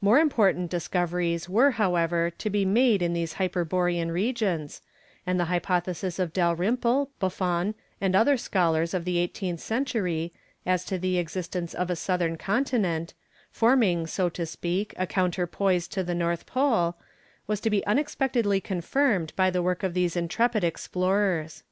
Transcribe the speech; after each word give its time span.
More 0.00 0.18
important 0.18 0.70
discoveries 0.70 1.46
were, 1.46 1.72
however, 1.72 2.30
to 2.30 2.48
be 2.48 2.64
made 2.64 3.02
in 3.02 3.12
these 3.12 3.34
hyberborean 3.34 4.10
regions, 4.10 4.80
and 5.26 5.38
the 5.38 5.44
hypothesis 5.52 6.18
of 6.18 6.32
Dalrymple, 6.32 7.10
Buffon, 7.20 7.74
and 8.00 8.16
other 8.16 8.38
scholars 8.38 8.94
of 8.94 9.04
the 9.04 9.18
eighteenth 9.18 9.60
century, 9.60 10.32
as 10.64 10.86
to 10.86 10.96
the 10.96 11.18
existence 11.18 11.74
of 11.74 11.90
a 11.90 11.96
southern 11.96 12.38
continent, 12.38 13.12
forming, 13.50 14.06
so 14.06 14.30
to 14.30 14.46
speak, 14.46 14.94
a 14.96 15.06
counterpoise 15.06 15.86
to 15.88 16.02
the 16.02 16.14
North 16.14 16.46
Pole, 16.46 16.96
was 17.46 17.60
to 17.60 17.68
be 17.68 17.84
unexpectedly 17.84 18.62
confirmed 18.62 19.34
by 19.36 19.50
the 19.50 19.60
work 19.62 19.82
of 19.82 19.92
these 19.92 20.16
intrepid 20.16 20.64
explorers. 20.64 21.62